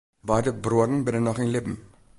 [0.29, 1.77] Beide bruorren binne noch yn libben.